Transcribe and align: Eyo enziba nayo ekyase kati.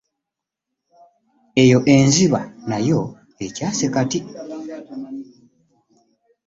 Eyo 1.63 1.79
enziba 1.95 2.41
nayo 2.69 2.99
ekyase 3.45 3.85
kati. 3.93 4.19